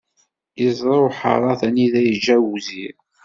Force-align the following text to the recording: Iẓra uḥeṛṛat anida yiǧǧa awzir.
Iẓra 0.65 0.95
uḥeṛṛat 1.07 1.61
anida 1.67 1.99
yiǧǧa 2.05 2.35
awzir. 2.41 2.95